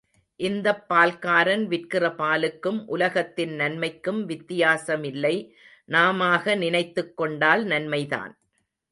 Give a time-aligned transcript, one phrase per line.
[0.39, 5.35] இந்தப் பால்காரன் விற்கிற பாலுக்கும், உலகத்தின் நன்மைக்கும் வித்தியாசமில்லை
[5.85, 8.33] நாமாக நினைத்துக் கொண்டால் நன்மைதான்.